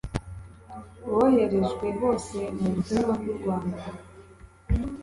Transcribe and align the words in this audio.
boherejwe 1.09 1.87
hose 2.01 2.37
mu 2.59 2.67
butumwa 2.73 3.13
mu 3.23 3.31
rwanda 3.37 3.79